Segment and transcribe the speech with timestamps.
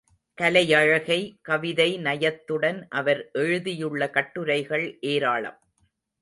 [0.37, 1.37] கலையழகை,
[1.41, 5.59] கவிதை நயத்துடன் அவர் எழுதியுள்ள கட்டுரைகள் ஏராளம்.